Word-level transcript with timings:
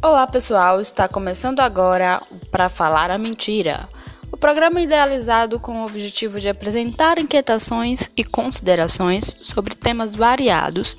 Olá 0.00 0.28
pessoal, 0.28 0.80
está 0.80 1.08
começando 1.08 1.58
agora 1.58 2.22
para 2.52 2.68
falar 2.68 3.10
a 3.10 3.18
mentira. 3.18 3.88
O 4.30 4.36
programa 4.36 4.80
idealizado 4.80 5.58
com 5.58 5.82
o 5.82 5.86
objetivo 5.86 6.38
de 6.38 6.48
apresentar 6.48 7.18
inquietações 7.18 8.08
e 8.16 8.22
considerações 8.22 9.34
sobre 9.42 9.74
temas 9.74 10.14
variados, 10.14 10.96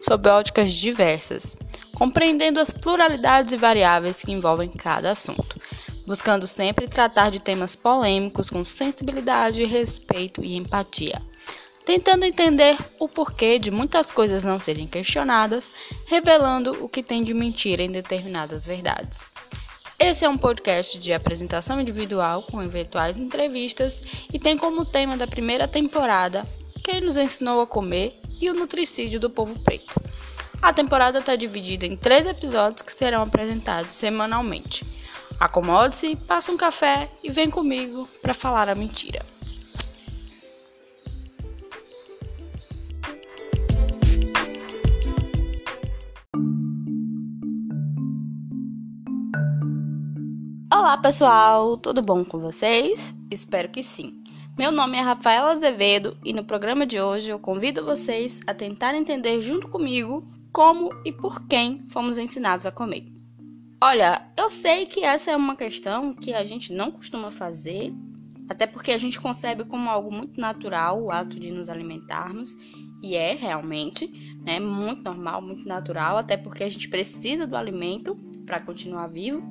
sob 0.00 0.30
óticas 0.30 0.72
diversas, 0.72 1.58
compreendendo 1.94 2.58
as 2.58 2.70
pluralidades 2.70 3.52
e 3.52 3.56
variáveis 3.58 4.22
que 4.22 4.32
envolvem 4.32 4.70
cada 4.70 5.10
assunto, 5.10 5.60
buscando 6.06 6.46
sempre 6.46 6.88
tratar 6.88 7.30
de 7.30 7.40
temas 7.40 7.76
polêmicos 7.76 8.48
com 8.48 8.64
sensibilidade, 8.64 9.62
respeito 9.66 10.42
e 10.42 10.56
empatia 10.56 11.20
tentando 11.88 12.26
entender 12.26 12.76
o 12.98 13.08
porquê 13.08 13.58
de 13.58 13.70
muitas 13.70 14.12
coisas 14.12 14.44
não 14.44 14.60
serem 14.60 14.86
questionadas, 14.86 15.70
revelando 16.04 16.84
o 16.84 16.86
que 16.86 17.02
tem 17.02 17.24
de 17.24 17.32
mentira 17.32 17.82
em 17.82 17.90
determinadas 17.90 18.66
verdades. 18.66 19.24
Esse 19.98 20.22
é 20.22 20.28
um 20.28 20.36
podcast 20.36 20.98
de 20.98 21.14
apresentação 21.14 21.80
individual 21.80 22.42
com 22.42 22.62
eventuais 22.62 23.16
entrevistas 23.16 24.02
e 24.30 24.38
tem 24.38 24.58
como 24.58 24.84
tema 24.84 25.16
da 25.16 25.26
primeira 25.26 25.66
temporada 25.66 26.44
Quem 26.84 27.00
nos 27.00 27.16
ensinou 27.16 27.62
a 27.62 27.66
comer 27.66 28.20
e 28.38 28.50
o 28.50 28.54
nutricídio 28.54 29.18
do 29.18 29.30
povo 29.30 29.58
preto. 29.60 29.98
A 30.60 30.74
temporada 30.74 31.20
está 31.20 31.36
dividida 31.36 31.86
em 31.86 31.96
três 31.96 32.26
episódios 32.26 32.82
que 32.82 32.92
serão 32.92 33.22
apresentados 33.22 33.94
semanalmente. 33.94 34.84
Acomode-se, 35.40 36.16
passa 36.16 36.52
um 36.52 36.56
café 36.58 37.08
e 37.22 37.30
vem 37.30 37.48
comigo 37.48 38.06
para 38.20 38.34
falar 38.34 38.68
a 38.68 38.74
mentira. 38.74 39.24
Olá 50.88 50.96
pessoal, 50.96 51.76
tudo 51.76 52.00
bom 52.00 52.24
com 52.24 52.38
vocês? 52.38 53.14
Espero 53.30 53.68
que 53.68 53.82
sim. 53.82 54.24
Meu 54.56 54.72
nome 54.72 54.96
é 54.96 55.02
Rafaela 55.02 55.52
Azevedo 55.52 56.16
e 56.24 56.32
no 56.32 56.42
programa 56.42 56.86
de 56.86 56.98
hoje 56.98 57.28
eu 57.28 57.38
convido 57.38 57.84
vocês 57.84 58.40
a 58.46 58.54
tentar 58.54 58.94
entender 58.94 59.38
junto 59.42 59.68
comigo 59.68 60.26
como 60.50 60.88
e 61.04 61.12
por 61.12 61.46
quem 61.46 61.78
fomos 61.90 62.16
ensinados 62.16 62.64
a 62.64 62.72
comer. 62.72 63.04
Olha, 63.82 64.32
eu 64.34 64.48
sei 64.48 64.86
que 64.86 65.04
essa 65.04 65.30
é 65.30 65.36
uma 65.36 65.56
questão 65.56 66.14
que 66.14 66.32
a 66.32 66.42
gente 66.42 66.72
não 66.72 66.90
costuma 66.90 67.30
fazer, 67.30 67.92
até 68.48 68.66
porque 68.66 68.90
a 68.90 68.98
gente 68.98 69.20
concebe 69.20 69.66
como 69.66 69.90
algo 69.90 70.10
muito 70.10 70.40
natural 70.40 71.02
o 71.02 71.10
ato 71.10 71.38
de 71.38 71.50
nos 71.50 71.68
alimentarmos, 71.68 72.48
e 73.02 73.14
é 73.14 73.34
realmente, 73.34 74.08
né, 74.42 74.58
muito 74.58 75.02
normal, 75.02 75.42
muito 75.42 75.68
natural, 75.68 76.16
até 76.16 76.38
porque 76.38 76.64
a 76.64 76.68
gente 76.70 76.88
precisa 76.88 77.46
do 77.46 77.58
alimento 77.58 78.16
para 78.46 78.58
continuar 78.58 79.08
vivo. 79.08 79.46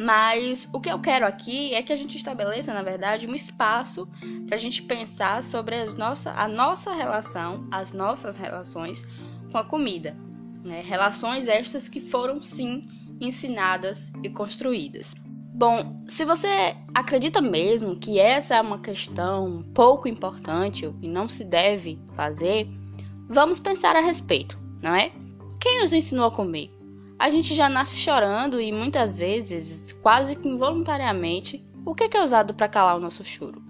Mas 0.00 0.66
o 0.72 0.80
que 0.80 0.90
eu 0.90 0.98
quero 0.98 1.26
aqui 1.26 1.74
é 1.74 1.82
que 1.82 1.92
a 1.92 1.96
gente 1.96 2.16
estabeleça, 2.16 2.72
na 2.72 2.82
verdade, 2.82 3.26
um 3.26 3.34
espaço 3.34 4.08
para 4.46 4.56
a 4.56 4.58
gente 4.58 4.82
pensar 4.82 5.42
sobre 5.42 5.74
as 5.74 5.94
nossa, 5.94 6.30
a 6.30 6.48
nossa 6.48 6.94
relação, 6.94 7.68
as 7.70 7.92
nossas 7.92 8.38
relações 8.38 9.04
com 9.52 9.58
a 9.58 9.64
comida. 9.64 10.16
Né? 10.64 10.80
Relações 10.80 11.48
estas 11.48 11.86
que 11.86 12.00
foram, 12.00 12.42
sim, 12.42 12.88
ensinadas 13.20 14.10
e 14.22 14.30
construídas. 14.30 15.14
Bom, 15.52 16.02
se 16.06 16.24
você 16.24 16.74
acredita 16.94 17.42
mesmo 17.42 17.96
que 17.96 18.18
essa 18.18 18.54
é 18.54 18.60
uma 18.62 18.78
questão 18.78 19.62
pouco 19.74 20.08
importante 20.08 20.90
e 21.02 21.08
não 21.08 21.28
se 21.28 21.44
deve 21.44 22.00
fazer, 22.16 22.66
vamos 23.28 23.58
pensar 23.58 23.94
a 23.96 24.00
respeito, 24.00 24.58
não 24.80 24.94
é? 24.94 25.12
Quem 25.60 25.78
nos 25.80 25.92
ensinou 25.92 26.24
a 26.24 26.30
comer? 26.30 26.79
A 27.20 27.28
gente 27.28 27.54
já 27.54 27.68
nasce 27.68 27.96
chorando 27.96 28.58
e 28.58 28.72
muitas 28.72 29.18
vezes, 29.18 29.92
quase 29.92 30.34
que 30.34 30.48
involuntariamente, 30.48 31.62
o 31.84 31.94
que 31.94 32.16
é 32.16 32.22
usado 32.22 32.54
para 32.54 32.66
calar 32.66 32.96
o 32.96 33.00
nosso 33.00 33.22
choro? 33.22 33.62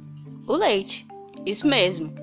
O 0.47 0.53
leite. 0.53 1.05
Isso 1.45 1.67
mesmo. 1.67 2.15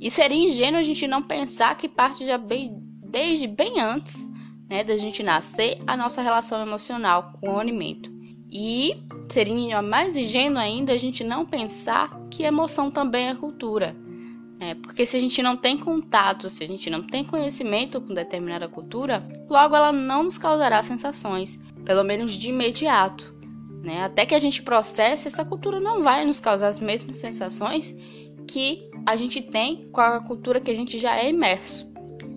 E 0.00 0.10
seria 0.10 0.38
ingênuo 0.38 0.80
a 0.80 0.82
gente 0.82 1.06
não 1.06 1.22
pensar 1.22 1.76
que 1.76 1.86
parte 1.86 2.24
já 2.24 2.38
bem, 2.38 2.78
desde 3.04 3.46
bem 3.46 3.78
antes 3.78 4.26
né, 4.70 4.82
da 4.82 4.96
gente 4.96 5.22
nascer 5.22 5.82
a 5.86 5.94
nossa 5.98 6.22
relação 6.22 6.62
emocional 6.62 7.34
com 7.38 7.50
o 7.50 7.60
alimento. 7.60 8.10
E 8.50 8.96
seria 9.28 9.82
mais 9.82 10.16
ingênuo 10.16 10.58
ainda 10.58 10.94
a 10.94 10.96
gente 10.96 11.22
não 11.22 11.44
pensar 11.44 12.18
que 12.30 12.42
emoção 12.42 12.90
também 12.90 13.28
é 13.28 13.34
cultura. 13.34 13.94
É, 14.60 14.74
porque 14.74 15.06
se 15.06 15.16
a 15.16 15.20
gente 15.20 15.42
não 15.42 15.56
tem 15.56 15.78
contato, 15.78 16.50
se 16.50 16.62
a 16.62 16.66
gente 16.66 16.90
não 16.90 17.02
tem 17.02 17.24
conhecimento 17.24 17.98
com 17.98 18.12
determinada 18.12 18.68
cultura, 18.68 19.26
logo 19.48 19.74
ela 19.74 19.90
não 19.90 20.22
nos 20.22 20.36
causará 20.36 20.82
sensações, 20.82 21.58
pelo 21.82 22.04
menos 22.04 22.34
de 22.34 22.50
imediato. 22.50 23.34
Né? 23.82 24.04
Até 24.04 24.26
que 24.26 24.34
a 24.34 24.38
gente 24.38 24.62
processe, 24.62 25.26
essa 25.26 25.46
cultura 25.46 25.80
não 25.80 26.02
vai 26.02 26.26
nos 26.26 26.38
causar 26.38 26.68
as 26.68 26.78
mesmas 26.78 27.16
sensações 27.16 27.96
que 28.46 28.86
a 29.06 29.16
gente 29.16 29.40
tem 29.40 29.88
com 29.90 30.02
a 30.02 30.20
cultura 30.20 30.60
que 30.60 30.70
a 30.70 30.74
gente 30.74 30.98
já 30.98 31.16
é 31.16 31.30
imerso. 31.30 31.90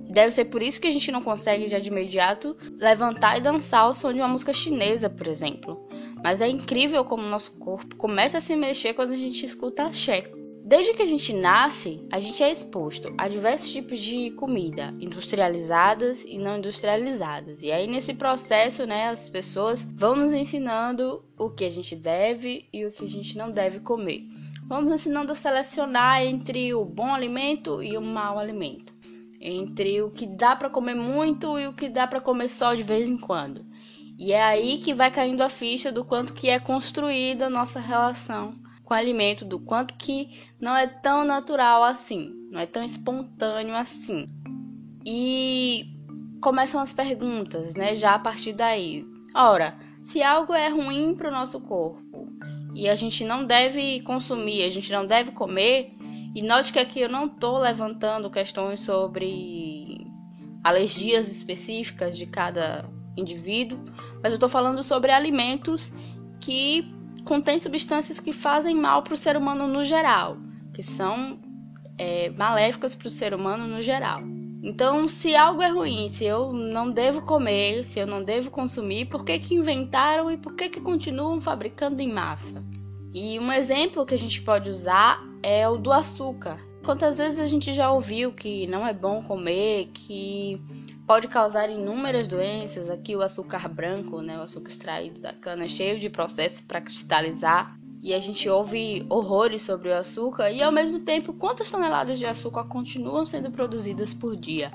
Deve 0.10 0.32
ser 0.32 0.46
por 0.46 0.62
isso 0.62 0.80
que 0.80 0.88
a 0.88 0.92
gente 0.92 1.12
não 1.12 1.22
consegue 1.22 1.68
já 1.68 1.80
de 1.80 1.90
imediato 1.90 2.56
levantar 2.78 3.38
e 3.38 3.42
dançar 3.42 3.90
o 3.90 3.94
som 3.94 4.14
de 4.14 4.20
uma 4.20 4.28
música 4.30 4.54
chinesa, 4.54 5.10
por 5.10 5.28
exemplo. 5.28 5.78
Mas 6.24 6.40
é 6.40 6.48
incrível 6.48 7.04
como 7.04 7.24
o 7.24 7.30
nosso 7.30 7.52
corpo 7.54 7.98
começa 7.98 8.38
a 8.38 8.42
se 8.42 8.56
mexer 8.56 8.94
quando 8.94 9.12
a 9.12 9.18
gente 9.18 9.44
escuta 9.44 9.84
axé. 9.84 10.32
Desde 10.66 10.94
que 10.94 11.02
a 11.02 11.06
gente 11.06 11.34
nasce, 11.34 12.08
a 12.10 12.18
gente 12.20 12.42
é 12.42 12.50
exposto 12.50 13.14
a 13.18 13.28
diversos 13.28 13.70
tipos 13.70 14.00
de 14.00 14.32
comida, 14.32 14.96
industrializadas 14.98 16.24
e 16.24 16.38
não 16.38 16.58
industrializadas. 16.58 17.62
E 17.62 17.70
aí 17.70 17.86
nesse 17.86 18.14
processo, 18.14 18.86
né, 18.86 19.10
as 19.10 19.28
pessoas 19.28 19.84
vão 19.84 20.16
nos 20.16 20.32
ensinando 20.32 21.22
o 21.38 21.50
que 21.50 21.66
a 21.66 21.70
gente 21.70 21.98
deve 21.98 22.66
e 22.72 22.86
o 22.86 22.92
que 22.94 23.04
a 23.04 23.10
gente 23.10 23.38
não 23.38 23.52
deve 23.52 23.82
comer. 23.82 24.24
Vamos 24.66 24.90
ensinando 24.90 25.34
a 25.34 25.36
selecionar 25.36 26.22
entre 26.22 26.74
o 26.74 26.86
bom 26.86 27.14
alimento 27.14 27.84
e 27.84 27.98
o 27.98 28.02
mau 28.02 28.40
alimento, 28.40 28.94
entre 29.42 30.02
o 30.02 30.12
que 30.12 30.26
dá 30.26 30.56
para 30.56 30.70
comer 30.70 30.96
muito 30.96 31.60
e 31.60 31.68
o 31.68 31.74
que 31.74 31.90
dá 31.90 32.08
para 32.08 32.22
comer 32.22 32.48
só 32.48 32.74
de 32.74 32.84
vez 32.84 33.10
em 33.10 33.18
quando. 33.18 33.66
E 34.18 34.32
é 34.32 34.42
aí 34.42 34.78
que 34.78 34.94
vai 34.94 35.12
caindo 35.12 35.42
a 35.42 35.50
ficha 35.50 35.92
do 35.92 36.06
quanto 36.06 36.34
que 36.34 36.48
é 36.48 36.58
construída 36.58 37.48
a 37.48 37.50
nossa 37.50 37.82
relação 37.82 38.63
com 38.94 38.98
alimento, 38.98 39.44
do 39.44 39.60
quanto 39.60 39.96
que 39.96 40.30
não 40.62 40.78
é 40.78 40.86
tão 40.86 41.26
natural 41.26 41.84
assim, 41.84 42.32
não 42.52 42.60
é 42.60 42.68
tão 42.68 42.84
espontâneo 42.84 43.76
assim. 43.76 44.30
E 45.04 45.86
começam 46.40 46.80
as 46.80 46.94
perguntas, 46.94 47.74
né? 47.74 47.96
Já 47.96 48.14
a 48.14 48.20
partir 48.20 48.54
daí. 48.54 49.04
Ora, 49.34 49.76
se 50.04 50.22
algo 50.22 50.54
é 50.54 50.70
ruim 50.70 51.16
para 51.16 51.30
o 51.30 51.34
nosso 51.34 51.60
corpo 51.60 52.28
e 52.76 52.88
a 52.88 52.96
gente 52.96 53.26
não 53.26 53.46
deve 53.46 54.02
consumir, 54.02 54.64
a 54.64 54.70
gente 54.70 54.92
não 54.92 55.08
deve 55.08 55.32
comer, 55.32 55.92
e 56.36 56.44
note 56.44 56.72
que 56.72 56.80
aqui 56.80 57.02
eu 57.02 57.10
não 57.10 57.26
estou 57.26 57.58
levantando 57.58 58.30
questões 58.30 58.82
sobre 58.82 60.06
alergias 60.64 61.28
específicas 61.30 62.16
de 62.16 62.28
cada 62.28 62.86
indivíduo, 63.18 63.80
mas 64.22 64.32
eu 64.32 64.36
estou 64.36 64.50
falando 64.50 64.84
sobre 64.84 65.12
alimentos 65.12 65.92
que 66.40 66.94
contém 67.26 67.60
substâncias 67.60 68.20
que 68.20 68.34
fazem 68.34 68.76
mal 68.76 69.04
para 69.04 69.14
o 69.14 69.18
ser 69.18 69.38
humano 69.38 69.68
no 69.68 69.84
geral, 69.84 70.38
que 70.74 70.84
são 70.84 71.38
é, 71.98 72.30
maléficas 72.32 72.96
para 72.96 73.08
o 73.08 73.12
ser 73.12 73.34
humano 73.34 73.68
no 73.68 73.82
geral. 73.82 74.22
Então, 74.64 75.10
se 75.10 75.36
algo 75.36 75.62
é 75.62 75.68
ruim, 75.68 76.08
se 76.08 76.24
eu 76.24 76.54
não 76.54 76.90
devo 76.90 77.22
comer, 77.24 77.84
se 77.84 78.00
eu 78.00 78.08
não 78.08 78.24
devo 78.24 78.50
consumir, 78.50 79.06
por 79.06 79.26
que, 79.26 79.38
que 79.38 79.56
inventaram 79.56 80.32
e 80.32 80.38
por 80.38 80.56
que, 80.56 80.70
que 80.70 80.80
continuam 80.80 81.42
fabricando 81.42 82.02
em 82.02 82.12
massa? 82.12 82.64
E 83.14 83.38
um 83.40 83.52
exemplo 83.52 84.06
que 84.06 84.14
a 84.14 84.18
gente 84.18 84.42
pode 84.42 84.70
usar 84.70 85.22
é 85.44 85.68
o 85.68 85.78
do 85.78 85.92
açúcar. 85.92 86.58
Quantas 86.84 87.18
vezes 87.18 87.40
a 87.40 87.46
gente 87.46 87.74
já 87.74 87.92
ouviu 87.92 88.32
que 88.32 88.66
não 88.68 88.88
é 88.88 88.94
bom 88.94 89.22
comer, 89.22 89.90
que 89.94 90.62
pode 91.14 91.28
causar 91.28 91.70
inúmeras 91.70 92.28
doenças. 92.28 92.90
Aqui 92.90 93.16
o 93.16 93.22
açúcar 93.22 93.70
branco, 93.70 94.24
né, 94.24 94.36
o 94.40 94.42
açúcar 94.42 94.70
extraído 94.70 95.22
da 95.22 95.32
cana, 95.32 95.66
é 95.66 95.68
cheio 95.68 96.00
de 96.00 96.10
processos 96.10 96.60
para 96.60 96.82
cristalizar. 96.82 97.78
E 98.02 98.16
a 98.16 98.20
gente 98.20 98.50
ouve 98.50 99.06
horrores 99.08 99.62
sobre 99.62 99.90
o 99.90 99.96
açúcar 99.96 100.50
e 100.50 100.64
ao 100.64 100.72
mesmo 100.72 101.02
tempo 101.02 101.32
quantas 101.32 101.70
toneladas 101.70 102.18
de 102.18 102.26
açúcar 102.26 102.64
continuam 102.64 103.26
sendo 103.26 103.52
produzidas 103.52 104.12
por 104.12 104.36
dia? 104.36 104.72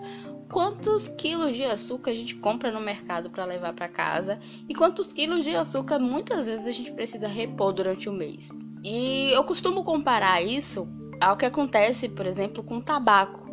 Quantos 0.49 1.09
quilos 1.09 1.57
de 1.57 1.65
açúcar 1.65 2.13
a 2.13 2.15
gente 2.15 2.37
compra 2.37 2.71
no 2.71 2.81
mercado 2.81 3.31
para 3.31 3.45
levar 3.45 3.73
para 3.73 3.89
casa 3.89 4.39
e 4.69 4.75
quantos 4.77 5.13
quilos 5.13 5.43
de 5.43 5.57
açúcar 5.57 5.99
muitas 5.99 6.47
vezes 6.47 6.69
a 6.69 6.71
gente 6.71 6.93
precisa 6.93 7.27
repor 7.27 7.73
durante 7.73 8.09
o 8.09 8.13
mês? 8.13 8.49
E 8.85 9.33
eu 9.33 9.43
costumo 9.43 9.83
comparar 9.83 10.41
isso 10.41 10.87
ao 11.21 11.37
que 11.37 11.45
acontece, 11.45 12.09
por 12.09 12.27
exemplo, 12.27 12.63
com 12.63 12.81
tabaco 12.81 13.48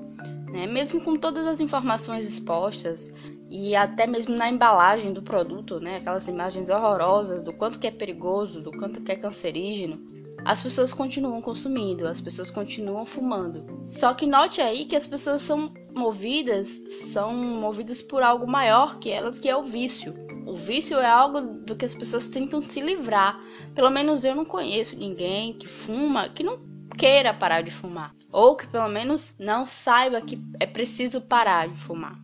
né? 0.55 0.65
Mesmo 0.65 1.01
com 1.01 1.17
todas 1.17 1.45
as 1.45 1.59
informações 1.59 2.25
expostas 2.25 3.09
e 3.49 3.75
até 3.75 4.07
mesmo 4.07 4.33
na 4.33 4.49
embalagem 4.49 5.11
do 5.11 5.21
produto, 5.21 5.81
né? 5.81 5.97
Aquelas 5.97 6.29
imagens 6.29 6.69
horrorosas 6.69 7.43
do 7.43 7.51
quanto 7.51 7.77
que 7.77 7.85
é 7.85 7.91
perigoso, 7.91 8.61
do 8.61 8.71
quanto 8.71 9.01
que 9.01 9.11
é 9.11 9.17
cancerígeno, 9.17 9.99
as 10.45 10.63
pessoas 10.63 10.93
continuam 10.93 11.41
consumindo, 11.41 12.07
as 12.07 12.21
pessoas 12.21 12.49
continuam 12.49 13.05
fumando. 13.05 13.65
Só 13.85 14.13
que 14.13 14.25
note 14.25 14.61
aí 14.61 14.85
que 14.85 14.95
as 14.95 15.05
pessoas 15.05 15.41
são 15.41 15.73
movidas, 15.93 16.69
são 17.11 17.33
movidas 17.33 18.01
por 18.01 18.23
algo 18.23 18.47
maior 18.47 18.97
que 18.97 19.09
elas, 19.09 19.37
que 19.37 19.49
é 19.49 19.55
o 19.55 19.63
vício. 19.63 20.13
o 20.45 20.53
vício 20.53 20.99
é 20.99 21.09
algo 21.09 21.41
do 21.41 21.75
que 21.75 21.83
as 21.83 21.95
pessoas 21.95 22.27
tentam 22.29 22.61
se 22.61 22.79
livrar. 22.79 23.43
Pelo 23.73 23.89
menos 23.89 24.23
eu 24.23 24.35
não 24.35 24.45
conheço 24.45 24.95
ninguém 24.95 25.53
que 25.53 25.67
fuma 25.67 26.29
que 26.29 26.43
não 26.43 26.74
queira 26.95 27.33
parar 27.33 27.61
de 27.61 27.71
fumar, 27.71 28.13
ou 28.31 28.55
que 28.55 28.67
pelo 28.67 28.87
menos 28.87 29.33
não 29.39 29.65
saiba 29.65 30.21
que 30.21 30.37
é 30.59 30.65
preciso 30.65 31.21
parar 31.21 31.67
de 31.67 31.77
fumar, 31.77 32.17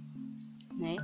né? 0.78 0.96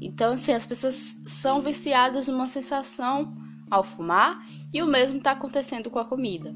Então, 0.00 0.32
assim, 0.32 0.52
as 0.52 0.66
pessoas 0.66 1.16
são 1.26 1.60
viciadas 1.60 2.28
numa 2.28 2.48
sensação 2.48 3.34
ao 3.70 3.82
fumar 3.82 4.44
e 4.72 4.82
o 4.82 4.86
mesmo 4.86 5.18
está 5.18 5.32
acontecendo 5.32 5.90
com 5.90 5.98
a 5.98 6.04
comida. 6.04 6.54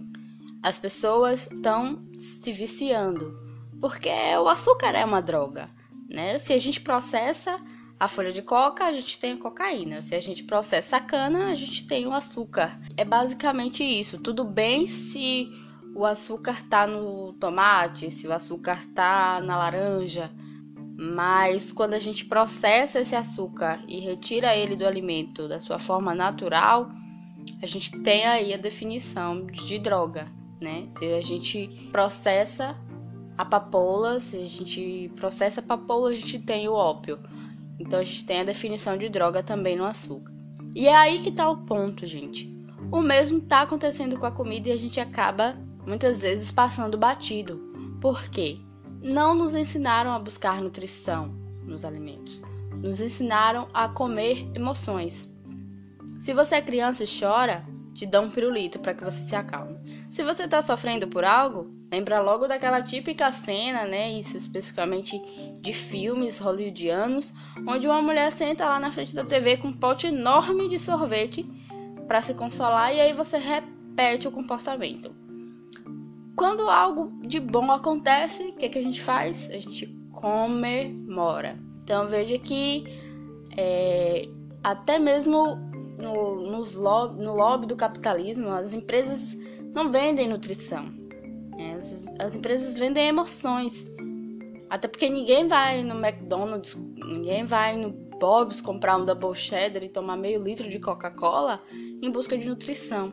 As 0.63 0.79
pessoas 0.79 1.51
estão 1.51 2.03
se 2.19 2.53
viciando 2.53 3.33
porque 3.81 4.11
o 4.11 4.49
açúcar 4.49 4.91
é 4.95 5.05
uma 5.05 5.23
droga, 5.23 5.71
né? 6.09 6.39
Se 6.39 6.53
a 6.53 6.59
gente 6.59 6.81
processa 6.83 7.59
a 7.99 8.09
folha 8.09 8.33
de 8.33 8.43
coca, 8.43 8.85
a 8.85 8.93
gente 8.93 9.19
tem 9.19 9.33
a 9.33 9.37
cocaína. 9.37 10.03
Se 10.03 10.15
a 10.15 10.21
gente 10.21 10.45
processa 10.45 10.99
a 10.99 11.01
cana, 11.01 11.51
a 11.51 11.55
gente 11.55 11.87
tem 11.87 12.07
o 12.07 12.13
açúcar. 12.13 12.79
É 12.97 13.05
basicamente 13.05 13.83
isso. 13.83 14.19
Tudo 14.19 14.45
bem 14.45 14.87
se 14.87 15.51
o 16.01 16.07
açúcar 16.07 16.67
tá 16.67 16.87
no 16.87 17.35
tomate, 17.35 18.11
se 18.11 18.27
o 18.27 18.33
açúcar 18.33 18.87
tá 18.95 19.39
na 19.43 19.59
laranja, 19.59 20.31
mas 20.97 21.71
quando 21.71 21.93
a 21.93 21.99
gente 21.99 22.25
processa 22.25 23.01
esse 23.01 23.15
açúcar 23.15 23.79
e 23.87 24.01
retira 24.01 24.57
ele 24.57 24.77
do 24.77 24.87
alimento 24.87 25.47
da 25.47 25.61
sua 25.61 25.79
forma 25.79 26.15
natural, 26.15 26.91
a 27.63 27.67
gente 27.67 28.01
tem 28.01 28.25
aí 28.25 28.55
a 28.55 28.57
definição 28.57 29.45
de 29.45 29.79
droga, 29.79 30.27
né? 30.59 30.89
Se 30.97 31.13
a 31.13 31.21
gente 31.21 31.69
processa 31.93 32.75
a 33.37 33.45
papoula, 33.45 34.21
se 34.21 34.39
a 34.39 34.45
gente 34.45 35.13
processa 35.17 35.61
a 35.61 35.65
papoula, 35.65 36.09
a 36.09 36.15
gente 36.15 36.39
tem 36.39 36.67
o 36.67 36.73
ópio. 36.73 37.19
Então 37.79 37.99
a 37.99 38.03
gente 38.03 38.25
tem 38.25 38.41
a 38.41 38.45
definição 38.45 38.97
de 38.97 39.11
droga 39.11 39.43
também 39.43 39.77
no 39.77 39.85
açúcar. 39.85 40.33
E 40.75 40.87
é 40.87 40.97
aí 40.97 41.19
que 41.19 41.31
tá 41.31 41.51
o 41.51 41.59
ponto, 41.59 42.07
gente. 42.07 42.51
O 42.91 43.03
mesmo 43.03 43.43
tá 43.43 43.63
acontecendo 43.63 44.19
com 44.19 44.25
a 44.25 44.33
comida 44.33 44.71
e 44.71 44.73
a 44.73 44.79
gente 44.79 44.99
acaba 44.99 45.57
muitas 45.87 46.21
vezes 46.23 46.51
passando 46.51 46.99
batido. 46.99 47.61
Por 48.01 48.29
quê? 48.31 48.59
Não 49.03 49.35
nos 49.35 49.55
ensinaram 49.55 50.13
a 50.13 50.19
buscar 50.19 50.61
nutrição 50.61 51.35
nos 51.65 51.85
alimentos. 51.85 52.43
Nos 52.83 53.01
ensinaram 53.01 53.69
a 53.73 53.89
comer 53.89 54.47
emoções. 54.55 55.29
Se 56.21 56.35
você 56.35 56.57
é 56.57 56.63
criança 56.63 57.05
e 57.05 57.07
chora, 57.07 57.65
te 57.95 58.07
dão 58.07 58.25
um 58.25 58.31
pirulito 58.31 58.79
para 58.79 58.95
que 58.95 59.05
você 59.05 59.23
se 59.23 59.35
acalme. 59.35 59.79
Se 60.11 60.23
você 60.23 60.45
está 60.45 60.63
sofrendo 60.63 61.09
por 61.09 61.25
algo, 61.25 61.71
lembra 61.91 62.21
logo 62.21 62.47
daquela 62.47 62.83
típica 62.83 63.31
cena, 63.33 63.85
né? 63.85 64.13
Isso 64.13 64.37
especificamente 64.37 65.21
de 65.61 65.73
filmes 65.73 66.39
hollywoodianos, 66.39 67.33
onde 67.67 67.87
uma 67.87 68.03
mulher 68.03 68.31
senta 68.33 68.65
lá 68.65 68.79
na 68.79 68.93
frente 68.93 69.15
da 69.15 69.25
TV 69.25 69.57
com 69.57 69.69
um 69.69 69.73
pote 69.73 70.07
enorme 70.07 70.69
de 70.69 70.79
sorvete 70.79 71.45
para 72.07 72.23
se 72.23 72.35
consolar 72.35 72.95
e 72.95 73.01
aí 73.01 73.13
você 73.13 73.39
repete 73.39 74.27
o 74.27 74.33
comportamento. 74.33 75.15
Quando 76.41 76.71
algo 76.71 77.13
de 77.21 77.39
bom 77.39 77.71
acontece, 77.71 78.45
o 78.45 78.53
que, 78.55 78.71
que 78.71 78.79
a 78.79 78.83
gente 78.83 79.03
faz? 79.03 79.47
A 79.51 79.59
gente 79.59 79.87
comemora. 80.11 81.59
Então 81.85 82.09
veja 82.09 82.39
que 82.39 82.87
é, 83.55 84.27
até 84.65 84.99
mesmo 84.99 85.59
no, 85.99 86.37
nos 86.51 86.73
lobby, 86.73 87.21
no 87.21 87.35
lobby 87.35 87.67
do 87.67 87.77
capitalismo, 87.77 88.49
as 88.53 88.73
empresas 88.73 89.37
não 89.75 89.93
vendem 89.93 90.31
nutrição. 90.31 90.87
Né? 91.59 91.75
As, 91.75 92.07
as 92.19 92.35
empresas 92.35 92.79
vendem 92.79 93.09
emoções. 93.09 93.87
Até 94.71 94.89
porque 94.89 95.11
ninguém 95.11 95.47
vai 95.47 95.85
no 95.85 95.95
McDonald's, 95.95 96.75
ninguém 96.75 97.45
vai 97.45 97.77
no 97.77 97.91
Bob's 98.19 98.63
comprar 98.63 98.97
um 98.97 99.05
double 99.05 99.35
cheddar 99.35 99.85
e 99.85 99.91
tomar 99.91 100.17
meio 100.17 100.43
litro 100.43 100.71
de 100.71 100.79
Coca-Cola 100.79 101.63
em 102.01 102.11
busca 102.11 102.39
de 102.39 102.49
nutrição. 102.49 103.13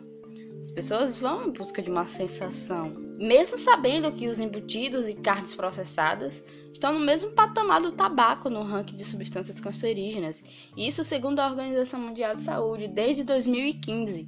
As 0.62 0.72
pessoas 0.72 1.18
vão 1.18 1.48
em 1.48 1.52
busca 1.52 1.82
de 1.82 1.90
uma 1.90 2.08
sensação, 2.08 2.92
mesmo 3.18 3.58
sabendo 3.58 4.12
que 4.12 4.28
os 4.28 4.40
embutidos 4.40 5.08
e 5.08 5.14
carnes 5.14 5.56
processadas 5.56 6.44
estão 6.74 6.94
no 6.94 7.00
mesmo 7.00 7.32
patamar 7.32 7.82
do 7.82 7.92
tabaco 7.92 8.50
no 8.50 8.64
ranking 8.64 8.96
de 8.96 9.06
substâncias 9.06 9.60
cancerígenas. 9.60 10.44
Isso 10.76 11.04
segundo 11.04 11.40
a 11.40 11.48
Organização 11.48 12.00
Mundial 12.00 12.36
de 12.36 12.44
Saúde 12.44 12.88
desde 12.88 13.24
2015. 13.24 14.28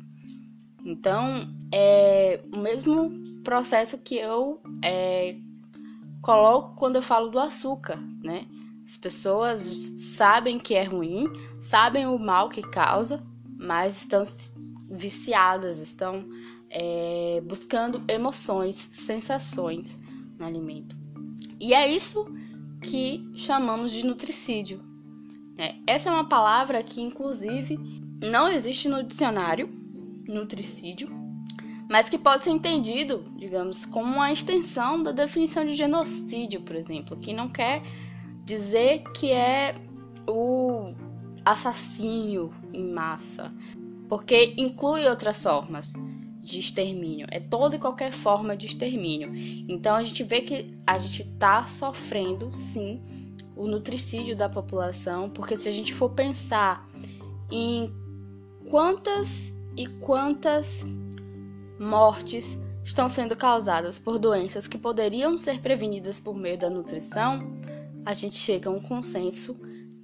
Então, 0.86 1.48
é 1.72 2.40
o 2.52 2.58
mesmo 2.58 3.12
processo 3.44 3.98
que 3.98 4.16
eu 4.16 4.62
é, 4.84 5.36
coloco 6.22 6.76
quando 6.76 6.98
eu 6.98 7.02
falo 7.02 7.30
do 7.30 7.40
açúcar, 7.40 7.98
né? 8.24 8.46
As 8.86 8.98
pessoas 8.98 9.94
sabem 9.98 10.58
que 10.58 10.74
é 10.74 10.84
ruim, 10.84 11.26
sabem 11.62 12.08
o 12.08 12.18
mal 12.18 12.50
que 12.50 12.62
causa, 12.62 13.22
mas 13.58 13.98
estão 13.98 14.24
viciadas, 15.00 15.80
estão 15.80 16.26
é, 16.70 17.42
buscando 17.46 18.04
emoções, 18.08 18.90
sensações 18.92 19.98
no 20.38 20.46
alimento. 20.46 20.96
E 21.60 21.74
é 21.74 21.88
isso 21.88 22.26
que 22.82 23.32
chamamos 23.34 23.92
de 23.92 24.06
nutricídio. 24.06 24.82
É, 25.58 25.76
essa 25.88 26.10
é 26.10 26.12
uma 26.12 26.28
palavra 26.28 26.84
que, 26.84 27.02
inclusive, 27.02 27.78
não 28.22 28.48
existe 28.48 28.88
no 28.88 29.04
dicionário, 29.04 29.70
nutricídio, 30.28 31.10
mas 31.90 32.08
que 32.08 32.18
pode 32.18 32.44
ser 32.44 32.52
entendido, 32.52 33.26
digamos, 33.36 33.86
como 33.86 34.16
uma 34.16 34.32
extensão 34.32 35.02
da 35.02 35.12
definição 35.12 35.66
de 35.66 35.76
genocídio, 35.76 36.62
por 36.62 36.76
exemplo, 36.76 37.18
que 37.18 37.34
não 37.34 37.50
quer 37.50 37.82
dizer 38.46 39.04
que 39.14 39.32
é 39.32 39.76
o 40.28 40.94
assassínio 41.44 42.54
em 42.72 42.92
massa, 42.92 43.52
porque 44.10 44.56
inclui 44.58 45.08
outras 45.08 45.42
formas 45.42 45.94
de 46.42 46.58
extermínio, 46.58 47.28
é 47.30 47.40
toda 47.40 47.76
e 47.76 47.80
qualquer 47.80 48.12
forma 48.12 48.58
de 48.58 48.66
extermínio. 48.66 49.32
Então 49.70 49.96
a 49.96 50.02
gente 50.02 50.24
vê 50.24 50.42
que 50.42 50.74
a 50.86 50.98
gente 50.98 51.22
está 51.22 51.64
sofrendo, 51.64 52.52
sim, 52.56 53.00
o 53.56 53.68
nutricídio 53.68 54.36
da 54.36 54.50
população, 54.50 55.30
porque 55.30 55.56
se 55.56 55.68
a 55.68 55.72
gente 55.72 55.94
for 55.94 56.10
pensar 56.10 56.90
em 57.52 57.94
quantas 58.70 59.54
e 59.78 59.86
quantas 59.86 60.84
mortes 61.80 62.58
estão 62.84 63.08
sendo 63.08 63.36
causadas 63.36 64.00
por 64.00 64.18
doenças 64.18 64.68
que 64.68 64.78
poderiam 64.78 65.38
ser 65.38 65.60
prevenidas 65.60 66.20
por 66.20 66.36
meio 66.36 66.58
da 66.58 66.70
nutrição, 66.70 67.48
a 68.06 68.14
gente 68.14 68.36
chega 68.36 68.70
a 68.70 68.74
um 68.74 68.82
consenso 68.82 69.56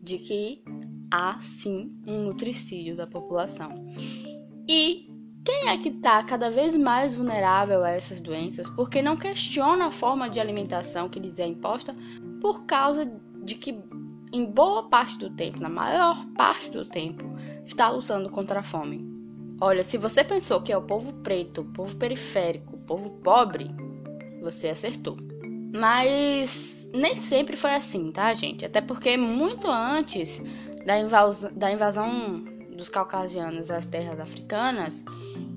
de 0.03 0.19
que 0.19 0.63
há 1.11 1.37
sim 1.39 1.91
um 2.05 2.23
nutricídio 2.23 2.95
da 2.95 3.07
população. 3.07 3.71
E 4.67 5.07
quem 5.45 5.69
é 5.69 5.77
que 5.77 5.89
está 5.89 6.23
cada 6.23 6.49
vez 6.49 6.75
mais 6.75 7.13
vulnerável 7.13 7.83
a 7.83 7.91
essas 7.91 8.19
doenças 8.19 8.67
porque 8.67 9.01
não 9.01 9.15
questiona 9.15 9.87
a 9.87 9.91
forma 9.91 10.29
de 10.29 10.39
alimentação 10.39 11.07
que 11.07 11.19
lhes 11.19 11.37
é 11.37 11.45
imposta 11.45 11.95
por 12.41 12.65
causa 12.65 13.05
de 13.43 13.53
que, 13.53 13.79
em 14.33 14.43
boa 14.43 14.89
parte 14.89 15.17
do 15.19 15.29
tempo, 15.29 15.59
na 15.59 15.69
maior 15.69 16.25
parte 16.35 16.71
do 16.71 16.83
tempo, 16.83 17.23
está 17.63 17.89
lutando 17.89 18.29
contra 18.29 18.59
a 18.59 18.63
fome? 18.63 19.05
Olha, 19.61 19.83
se 19.83 19.97
você 19.97 20.23
pensou 20.23 20.61
que 20.61 20.73
é 20.73 20.77
o 20.77 20.81
povo 20.81 21.13
preto, 21.13 21.61
o 21.61 21.71
povo 21.71 21.95
periférico, 21.95 22.75
o 22.75 22.81
povo 22.81 23.11
pobre, 23.23 23.69
você 24.41 24.67
acertou. 24.67 25.17
Mas 25.73 26.89
nem 26.93 27.15
sempre 27.15 27.55
foi 27.55 27.73
assim, 27.73 28.11
tá, 28.11 28.33
gente? 28.33 28.65
Até 28.65 28.81
porque 28.81 29.15
muito 29.15 29.69
antes 29.69 30.41
da, 30.85 30.97
invasão, 30.99 31.51
da 31.53 31.71
invasão 31.71 32.43
dos 32.75 32.89
caucasianos 32.89 33.71
às 33.71 33.85
terras 33.85 34.19
africanas, 34.19 35.03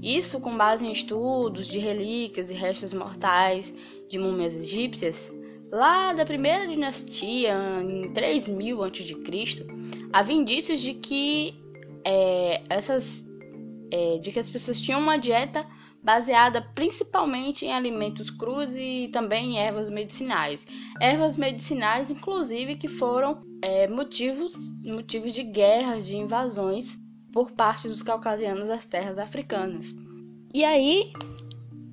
isso 0.02 0.40
com 0.40 0.56
base 0.56 0.87
em 0.87 0.92
estudos 0.92 1.66
de 1.66 1.78
relíquias 1.78 2.50
e 2.50 2.54
restos 2.54 2.94
mortais 2.94 3.75
de 4.08 4.18
múmias 4.18 4.54
egípcias, 4.54 5.30
lá 5.70 6.12
da 6.12 6.25
primeira 6.25 6.66
dinastia, 6.66 7.54
em 7.82 8.12
3000 8.12 8.82
a.C., 8.85 9.66
havia 10.12 10.37
indícios 10.37 10.80
de 10.80 10.94
que 10.94 11.54
é, 12.04 12.62
essas 12.68 13.23
é, 13.90 14.18
de 14.18 14.32
que 14.32 14.38
as 14.38 14.49
pessoas 14.49 14.80
tinham 14.80 15.00
uma 15.00 15.18
dieta 15.18 15.66
baseada 16.02 16.62
principalmente 16.75 17.66
em 17.66 17.73
alimentos 17.73 18.30
crus 18.30 18.70
e 18.75 19.11
também 19.12 19.56
em 19.56 19.58
ervas 19.58 19.90
medicinais. 19.90 20.66
Ervas 21.00 21.37
medicinais, 21.37 22.11
inclusive, 22.11 22.76
que 22.76 22.88
foram 22.88 23.42
é, 23.62 23.88
motivos, 23.88 24.55
motivos 24.85 25.33
de 25.33 25.43
guerras, 25.43 26.07
de 26.07 26.17
invasões 26.17 26.99
por 27.33 27.50
parte 27.53 27.88
dos 27.88 28.03
caucasianos 28.03 28.71
às 28.71 28.87
terras 28.87 29.19
africanas. 29.19 29.95
E 30.55 30.65
aí, 30.65 31.12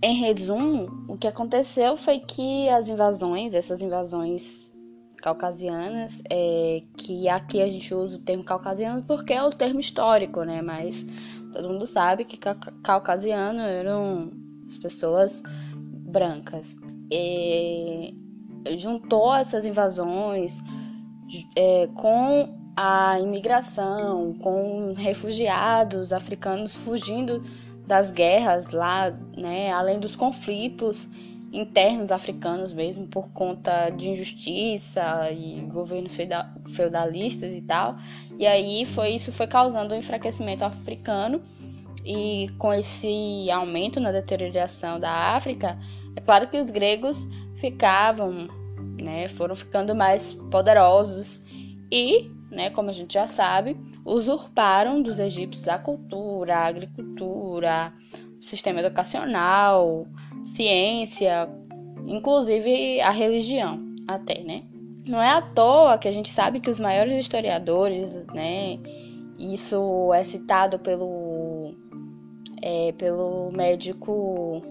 em 0.02 0.16
resumo, 0.16 1.06
o 1.08 1.18
que 1.18 1.28
aconteceu 1.28 1.98
foi 1.98 2.20
que 2.20 2.70
as 2.70 2.90
invasões, 2.90 3.54
essas 3.54 3.82
invasões 3.82 4.72
caucasianas, 5.18 6.22
é, 6.30 6.84
que 6.96 7.28
aqui 7.28 7.62
a 7.62 7.68
gente 7.68 7.94
usa 7.94 8.18
o 8.18 8.22
termo 8.22 8.44
caucasiano 8.44 9.04
porque 9.04 9.34
é 9.34 9.44
o 9.44 9.50
termo 9.50 9.80
histórico, 9.80 10.44
né? 10.44 10.62
Mas 10.62 11.06
todo 11.52 11.70
mundo 11.70 11.88
sabe 11.88 12.26
que 12.26 12.38
caucasiano 12.38 13.62
eram 13.62 14.32
as 14.68 14.78
pessoas 14.78 15.42
brancas. 16.08 16.76
E 17.12 18.14
juntou 18.78 19.34
essas 19.36 19.66
invasões 19.66 20.58
é, 21.56 21.88
com 21.96 22.50
a 22.76 23.20
imigração, 23.20 24.34
com 24.40 24.94
refugiados 24.94 26.12
africanos 26.12 26.74
fugindo 26.74 27.44
das 27.88 28.12
guerras 28.12 28.70
lá, 28.72 29.12
né, 29.38 29.72
além 29.72 30.00
dos 30.00 30.16
conflitos 30.16 31.08
internos 31.54 32.12
africanos 32.12 32.74
mesmo 32.74 33.08
por 33.08 33.30
conta 33.30 33.90
de 33.90 34.10
injustiça 34.10 35.32
e 35.32 35.62
governos 35.72 36.18
feudalistas 36.72 37.52
e 37.52 37.62
tal. 37.62 37.96
E 38.38 38.46
aí 38.46 38.86
foi 38.86 39.12
isso 39.12 39.32
foi 39.32 39.48
causando 39.48 39.94
um 39.94 39.98
enfraquecimento 39.98 40.66
africano 40.66 41.42
e 42.06 42.50
com 42.60 42.72
esse 42.72 43.50
aumento 43.50 44.00
na 44.00 44.12
deterioração 44.12 45.00
da 45.00 45.36
África, 45.36 45.78
é 46.16 46.22
claro 46.22 46.48
que 46.48 46.58
os 46.58 46.70
gregos 46.70 47.28
ficavam, 47.56 48.48
né, 49.06 49.30
foram 49.30 49.56
ficando 49.56 49.94
mais 49.94 50.34
poderosos 50.50 51.40
e, 51.92 52.28
né, 52.50 52.72
como 52.72 52.90
a 52.90 52.92
gente 52.92 53.14
já 53.14 53.28
sabe, 53.28 53.78
usurparam 54.04 55.02
dos 55.02 55.20
egípcios 55.20 55.68
a 55.68 55.78
cultura, 55.78 56.58
a 56.58 56.66
agricultura, 56.66 57.94
o 58.40 58.44
sistema 58.44 58.80
educacional, 58.80 60.08
ciência, 60.44 61.48
inclusive 62.08 63.00
a 63.00 63.12
religião, 63.12 63.78
até, 64.08 64.42
né? 64.42 64.64
Não 65.06 65.22
é 65.22 65.30
à 65.30 65.42
toa 65.42 66.00
que 66.00 66.08
a 66.08 66.12
gente 66.12 66.32
sabe 66.32 66.60
que 66.60 66.70
os 66.70 66.80
maiores 66.80 67.14
historiadores, 67.14 68.16
né, 68.34 68.80
isso 69.38 70.12
é 70.16 70.24
citado 70.24 70.80
pelo 70.80 71.76
é, 72.60 72.92
pelo 72.94 73.52
médico 73.52 74.64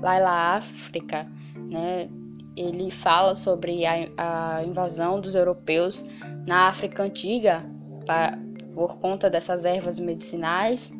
Laila 0.00 0.56
África, 0.56 1.26
né? 1.54 2.08
Ele 2.56 2.90
fala 2.90 3.34
sobre 3.34 3.84
a, 3.84 4.08
a 4.16 4.64
invasão 4.64 5.20
dos 5.20 5.34
europeus 5.34 6.04
na 6.46 6.68
África 6.68 7.02
antiga 7.02 7.62
pra, 8.04 8.38
por 8.74 8.98
conta 8.98 9.28
dessas 9.28 9.64
ervas 9.64 10.00
medicinais 10.00 10.90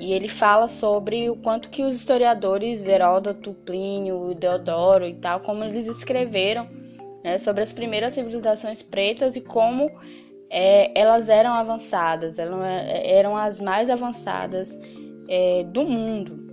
e 0.00 0.12
ele 0.12 0.28
fala 0.28 0.68
sobre 0.68 1.28
o 1.28 1.36
quanto 1.36 1.70
que 1.70 1.82
os 1.82 1.94
historiadores 1.94 2.86
Heródoto, 2.86 3.52
Plínio, 3.52 4.34
Deodoro 4.34 5.04
e 5.06 5.14
tal, 5.14 5.40
como 5.40 5.64
eles 5.64 5.86
escreveram 5.86 6.68
né, 7.24 7.38
sobre 7.38 7.62
as 7.62 7.72
primeiras 7.72 8.12
civilizações 8.12 8.82
pretas 8.82 9.34
e 9.34 9.40
como 9.40 9.90
é, 10.48 10.98
elas 10.98 11.28
eram 11.28 11.52
avançadas, 11.52 12.38
eram, 12.38 12.62
eram 12.64 13.36
as 13.36 13.58
mais 13.58 13.90
avançadas 13.90 14.76
é, 15.28 15.64
do 15.64 15.82
mundo. 15.84 16.46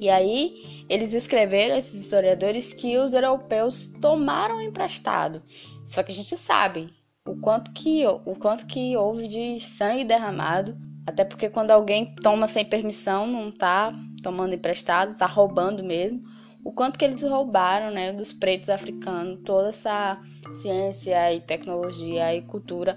E 0.00 0.08
aí 0.08 0.77
eles 0.88 1.12
escreveram, 1.12 1.76
esses 1.76 2.00
historiadores, 2.00 2.72
que 2.72 2.96
os 2.98 3.14
europeus 3.14 3.88
tomaram 4.00 4.60
emprestado. 4.60 5.42
Só 5.86 6.02
que 6.02 6.12
a 6.12 6.14
gente 6.14 6.36
sabe 6.36 6.88
o 7.26 7.36
quanto 7.36 7.72
que, 7.72 8.06
o 8.06 8.34
quanto 8.36 8.66
que 8.66 8.96
houve 8.96 9.28
de 9.28 9.60
sangue 9.60 10.04
derramado 10.04 10.76
até 11.08 11.24
porque 11.24 11.48
quando 11.48 11.70
alguém 11.70 12.14
toma 12.16 12.46
sem 12.46 12.66
permissão, 12.66 13.26
não 13.26 13.50
tá 13.50 13.94
tomando 14.22 14.54
emprestado, 14.54 15.16
tá 15.16 15.24
roubando 15.24 15.82
mesmo. 15.82 16.20
O 16.62 16.70
quanto 16.70 16.98
que 16.98 17.04
eles 17.04 17.22
roubaram, 17.22 17.90
né, 17.90 18.12
dos 18.12 18.30
pretos 18.30 18.68
africanos, 18.68 19.40
toda 19.42 19.70
essa 19.70 20.20
ciência 20.60 21.32
e 21.32 21.40
tecnologia 21.40 22.34
e 22.36 22.42
cultura 22.42 22.94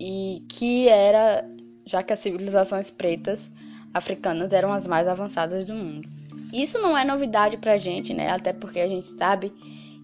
e 0.00 0.46
que 0.48 0.88
era, 0.88 1.46
já 1.84 2.02
que 2.02 2.14
as 2.14 2.20
civilizações 2.20 2.90
pretas 2.90 3.50
africanas 3.92 4.54
eram 4.54 4.72
as 4.72 4.86
mais 4.86 5.06
avançadas 5.06 5.66
do 5.66 5.74
mundo. 5.74 6.08
Isso 6.54 6.78
não 6.78 6.96
é 6.96 7.04
novidade 7.04 7.56
pra 7.56 7.76
gente, 7.76 8.14
né? 8.14 8.30
Até 8.30 8.52
porque 8.52 8.78
a 8.78 8.86
gente 8.86 9.08
sabe 9.08 9.52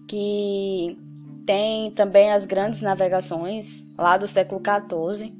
que 0.05 0.97
tem 1.45 1.91
também 1.91 2.29
as 2.33 2.43
grandes 2.43 2.81
navegações 2.81 3.85
lá 3.97 4.17
do 4.17 4.27
século 4.27 4.61
XIV 4.61 5.33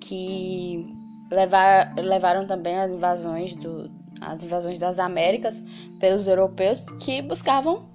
que 0.00 0.84
levar, 1.30 1.94
levaram 1.94 2.44
também 2.44 2.76
as 2.76 2.92
invasões 2.92 3.54
do 3.54 3.88
as 4.20 4.42
invasões 4.42 4.80
das 4.80 4.98
Américas 4.98 5.62
pelos 6.00 6.26
europeus 6.26 6.80
que 7.00 7.22
buscavam 7.22 7.88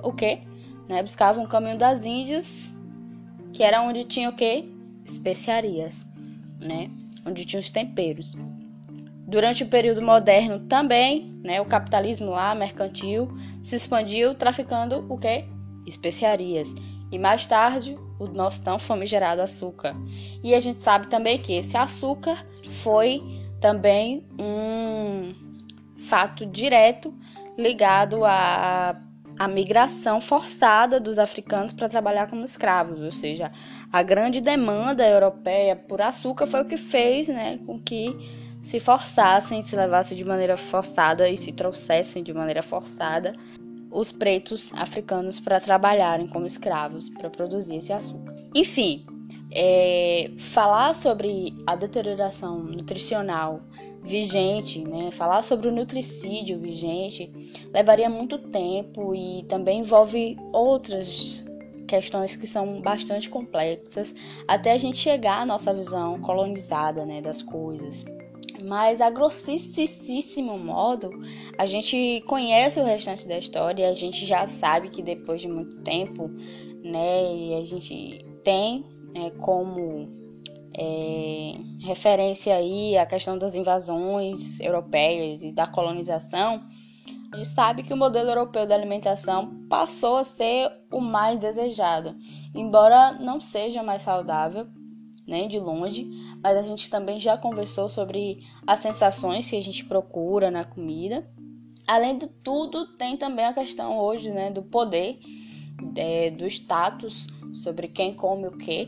o 0.00 0.12
quê? 0.12 0.38
Né? 0.88 1.02
Buscavam 1.02 1.42
o 1.42 1.48
caminho 1.48 1.76
das 1.76 2.04
Índias, 2.04 2.72
que 3.52 3.60
era 3.60 3.82
onde 3.82 4.04
tinha 4.04 4.28
o 4.28 4.36
quê? 4.36 4.64
Especiarias, 5.04 6.06
né? 6.60 6.88
Onde 7.26 7.44
tinha 7.44 7.58
os 7.58 7.68
temperos. 7.68 8.36
Durante 9.26 9.64
o 9.64 9.68
período 9.68 10.02
moderno 10.02 10.60
também, 10.66 11.32
né, 11.42 11.60
o 11.60 11.64
capitalismo 11.64 12.30
lá 12.30 12.54
mercantil 12.54 13.28
se 13.62 13.74
expandiu 13.74 14.34
traficando 14.34 15.04
o 15.08 15.16
quê? 15.16 15.44
Especiarias. 15.86 16.74
E 17.10 17.18
mais 17.18 17.46
tarde, 17.46 17.96
o 18.18 18.26
nosso 18.26 18.62
tão 18.62 18.78
famigerado 18.78 19.40
açúcar. 19.40 19.94
E 20.42 20.54
a 20.54 20.60
gente 20.60 20.82
sabe 20.82 21.06
também 21.08 21.38
que 21.38 21.54
esse 21.54 21.76
açúcar 21.76 22.44
foi 22.82 23.22
também 23.60 24.26
um 24.38 25.32
fato 26.08 26.44
direto 26.44 27.14
ligado 27.56 28.24
à, 28.24 28.96
à 29.38 29.48
migração 29.48 30.20
forçada 30.20 31.00
dos 31.00 31.18
africanos 31.18 31.72
para 31.72 31.88
trabalhar 31.88 32.28
como 32.28 32.44
escravos, 32.44 33.00
ou 33.00 33.10
seja, 33.10 33.50
a 33.92 34.02
grande 34.02 34.40
demanda 34.40 35.06
europeia 35.06 35.76
por 35.76 36.02
açúcar 36.02 36.46
foi 36.46 36.62
o 36.62 36.66
que 36.66 36.76
fez 36.76 37.28
né, 37.28 37.58
com 37.64 37.80
que 37.80 38.43
se 38.64 38.80
forçassem, 38.80 39.62
se 39.62 39.76
levassem 39.76 40.16
de 40.16 40.24
maneira 40.24 40.56
forçada 40.56 41.28
e 41.28 41.36
se 41.36 41.52
trouxessem 41.52 42.22
de 42.22 42.32
maneira 42.32 42.62
forçada 42.62 43.34
os 43.90 44.10
pretos 44.10 44.72
africanos 44.72 45.38
para 45.38 45.60
trabalharem 45.60 46.26
como 46.26 46.46
escravos 46.46 47.08
para 47.10 47.30
produzir 47.30 47.76
esse 47.76 47.92
açúcar. 47.92 48.34
Enfim, 48.52 49.04
é, 49.52 50.30
falar 50.38 50.94
sobre 50.94 51.54
a 51.66 51.76
deterioração 51.76 52.58
nutricional 52.58 53.60
vigente, 54.02 54.82
né, 54.82 55.10
falar 55.12 55.42
sobre 55.42 55.68
o 55.68 55.72
nutricídio 55.72 56.58
vigente 56.58 57.30
levaria 57.72 58.10
muito 58.10 58.38
tempo 58.38 59.14
e 59.14 59.44
também 59.44 59.80
envolve 59.80 60.36
outras 60.52 61.44
questões 61.86 62.34
que 62.34 62.46
são 62.46 62.80
bastante 62.80 63.28
complexas 63.28 64.14
até 64.48 64.72
a 64.72 64.76
gente 64.76 64.96
chegar 64.96 65.42
à 65.42 65.46
nossa 65.46 65.72
visão 65.72 66.20
colonizada 66.20 67.06
né, 67.06 67.20
das 67.20 67.42
coisas. 67.42 68.04
Mas 68.64 69.02
a 69.02 69.10
grossíssimo 69.10 70.58
modo, 70.58 71.10
a 71.58 71.66
gente 71.66 72.24
conhece 72.26 72.80
o 72.80 72.84
restante 72.84 73.28
da 73.28 73.36
história, 73.36 73.90
a 73.90 73.92
gente 73.92 74.24
já 74.24 74.46
sabe 74.46 74.88
que 74.88 75.02
depois 75.02 75.42
de 75.42 75.48
muito 75.48 75.82
tempo, 75.82 76.28
né, 76.82 77.58
a 77.58 77.60
gente 77.60 78.24
tem 78.42 78.82
né, 79.12 79.30
como 79.38 80.08
é, 80.74 81.56
referência 81.80 82.56
aí 82.56 82.96
a 82.96 83.04
questão 83.04 83.36
das 83.36 83.54
invasões 83.54 84.58
europeias 84.60 85.42
e 85.42 85.52
da 85.52 85.66
colonização, 85.66 86.60
a 87.32 87.36
gente 87.36 87.48
sabe 87.50 87.82
que 87.82 87.92
o 87.92 87.96
modelo 87.96 88.30
europeu 88.30 88.66
da 88.66 88.74
alimentação 88.74 89.50
passou 89.68 90.16
a 90.16 90.24
ser 90.24 90.70
o 90.90 91.00
mais 91.00 91.38
desejado, 91.38 92.14
embora 92.54 93.12
não 93.12 93.40
seja 93.40 93.82
mais 93.82 94.00
saudável, 94.00 94.64
nem 95.26 95.48
de 95.48 95.58
longe, 95.58 96.06
mas 96.44 96.58
a 96.58 96.62
gente 96.62 96.90
também 96.90 97.18
já 97.18 97.38
conversou 97.38 97.88
sobre 97.88 98.44
as 98.66 98.80
sensações 98.80 99.48
que 99.48 99.56
a 99.56 99.62
gente 99.62 99.82
procura 99.86 100.50
na 100.50 100.62
comida. 100.62 101.26
Além 101.86 102.18
de 102.18 102.26
tudo, 102.26 102.86
tem 102.98 103.16
também 103.16 103.46
a 103.46 103.54
questão 103.54 103.98
hoje 103.98 104.30
né, 104.30 104.50
do 104.50 104.62
poder, 104.62 105.18
é, 105.96 106.30
do 106.30 106.46
status 106.46 107.26
sobre 107.54 107.88
quem 107.88 108.12
come 108.12 108.46
o 108.46 108.58
que. 108.58 108.84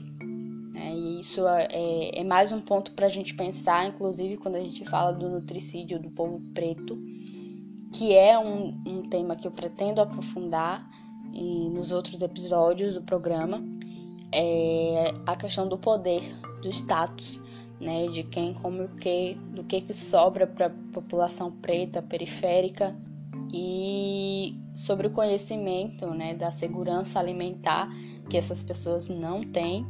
Né, 0.75 0.93
e 0.95 1.21
isso 1.21 1.49
é, 1.49 2.11
é, 2.13 2.25
mais 2.25 2.53
um 2.53 2.61
ponto 2.61 2.93
para 2.93 3.07
a 3.07 3.11
gente 3.11 3.35
pensar, 3.35 3.89
inclusive 3.89 4.37
quando 4.37 4.57
a 4.57 4.61
gente 4.61 4.85
fala 4.85 5.13
do 5.13 5.27
nutricídio 5.27 5.99
do 5.99 6.11
povo 6.11 6.39
preto, 6.53 6.95
que 7.95 8.15
é 8.15 8.39
um, 8.39 8.79
um 8.87 9.09
tema 9.09 9.35
que 9.35 9.49
eu 9.49 9.51
pretendo 9.51 10.03
aprofundar 10.03 10.87
nos 11.73 11.91
outros 11.91 12.21
episódios 12.21 12.93
do 12.93 13.01
programa. 13.01 13.65
É 14.31 15.15
a 15.25 15.35
questão 15.37 15.67
do 15.67 15.79
poder, 15.79 16.23
do 16.61 16.69
status 16.69 17.46
né, 17.81 18.09
de 18.09 18.23
quem 18.23 18.55
come 18.55 18.83
o 18.83 18.89
que, 18.89 19.35
do 19.51 19.63
que, 19.63 19.81
que 19.81 19.93
sobra 19.93 20.47
para 20.47 20.67
a 20.67 20.71
população 20.93 21.51
preta 21.51 22.01
periférica 22.01 22.95
e 23.53 24.57
sobre 24.75 25.07
o 25.07 25.11
conhecimento 25.11 26.07
né, 26.09 26.35
da 26.35 26.51
segurança 26.51 27.19
alimentar 27.19 27.89
que 28.29 28.37
essas 28.37 28.63
pessoas 28.63 29.09
não 29.09 29.43
têm, 29.43 29.87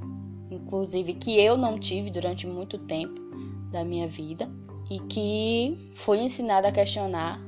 inclusive 0.50 1.14
que 1.14 1.38
eu 1.38 1.56
não 1.56 1.78
tive 1.78 2.10
durante 2.10 2.46
muito 2.46 2.78
tempo 2.78 3.20
da 3.70 3.84
minha 3.84 4.08
vida 4.08 4.48
e 4.90 5.00
que 5.00 5.76
fui 5.96 6.18
ensinada 6.18 6.68
a 6.68 6.72
questionar 6.72 7.40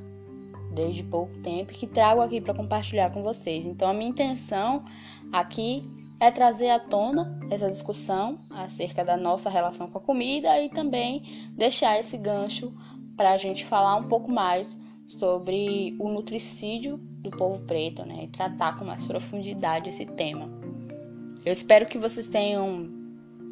desde 0.73 1.03
pouco 1.03 1.33
tempo 1.41 1.71
e 1.71 1.75
que 1.75 1.87
trago 1.87 2.21
aqui 2.21 2.39
para 2.39 2.53
compartilhar 2.53 3.11
com 3.11 3.23
vocês. 3.23 3.65
Então 3.65 3.89
a 3.89 3.93
minha 3.93 4.09
intenção 4.09 4.83
aqui 5.31 5.83
é 6.19 6.29
trazer 6.29 6.69
à 6.69 6.79
tona 6.79 7.39
essa 7.49 7.69
discussão 7.69 8.39
acerca 8.49 9.05
da 9.05 9.15
nossa 9.15 9.49
relação 9.49 9.89
com 9.89 9.97
a 9.97 10.01
comida 10.01 10.61
e 10.61 10.69
também 10.69 11.23
deixar 11.55 11.97
esse 11.99 12.17
gancho 12.17 12.73
para 13.15 13.31
a 13.31 13.37
gente 13.37 13.65
falar 13.65 13.95
um 13.95 14.07
pouco 14.07 14.31
mais 14.31 14.77
sobre 15.07 15.95
o 15.99 16.09
nutricídio 16.09 16.97
do 16.97 17.31
povo 17.31 17.65
preto, 17.65 18.05
né, 18.05 18.25
e 18.25 18.27
tratar 18.27 18.77
com 18.77 18.85
mais 18.85 19.05
profundidade 19.05 19.89
esse 19.89 20.05
tema. 20.05 20.47
Eu 21.43 21.51
espero 21.51 21.85
que 21.85 21.97
vocês 21.97 22.27
tenham 22.27 22.87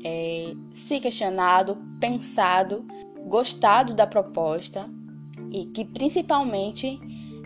é, 0.04 0.54
se 0.74 1.00
questionado, 1.00 1.78
pensado, 2.00 2.86
gostado 3.26 3.94
da 3.94 4.06
proposta 4.06 4.88
e 5.52 5.66
que 5.66 5.84
principalmente 5.84 7.00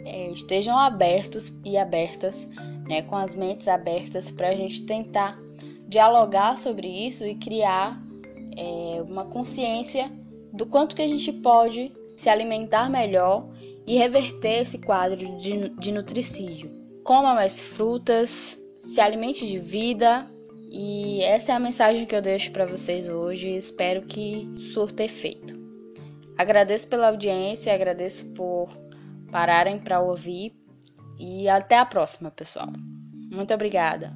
é, 0.06 0.30
estejam 0.30 0.78
abertos 0.78 1.52
e 1.64 1.78
abertas, 1.78 2.48
né, 2.88 3.02
com 3.02 3.16
as 3.16 3.36
mentes 3.36 3.68
abertas 3.68 4.32
para 4.32 4.50
a 4.50 4.56
gente 4.56 4.84
tentar 4.84 5.38
dialogar 5.88 6.58
sobre 6.58 6.88
isso 6.88 7.26
e 7.26 7.36
criar 7.36 8.00
é, 8.58 9.02
uma 9.02 9.26
consciência 9.26 10.12
do 10.54 10.66
quanto 10.66 10.96
que 10.96 11.02
a 11.02 11.08
gente 11.08 11.32
pode 11.32 11.92
se 12.18 12.30
alimentar 12.30 12.90
melhor 12.90 13.48
e 13.86 13.98
reverter 13.98 14.62
esse 14.62 14.78
quadro 14.78 15.38
de, 15.38 15.70
de 15.70 15.92
nutricídio. 15.92 16.70
Coma 17.04 17.34
mais 17.34 17.62
frutas, 17.62 18.58
se 18.80 19.02
alimente 19.02 19.48
de 19.48 19.58
vida 19.58 20.28
e 20.70 21.22
essa 21.24 21.52
é 21.52 21.56
a 21.56 21.60
mensagem 21.60 22.06
que 22.06 22.16
eu 22.16 22.22
deixo 22.22 22.52
para 22.52 22.66
vocês 22.66 23.10
hoje. 23.10 23.50
Espero 23.50 24.04
que 24.04 24.48
surta 24.74 25.04
efeito. 25.04 25.60
Agradeço 26.38 26.88
pela 26.88 27.10
audiência, 27.10 27.74
agradeço 27.74 28.26
por 28.34 28.70
pararem 29.32 29.80
para 29.80 30.00
ouvir 30.00 30.54
e 31.24 31.48
até 31.48 31.78
a 31.78 31.86
próxima, 31.86 32.32
pessoal. 32.32 32.74
Muito 33.32 33.54
obrigada. 33.54 34.12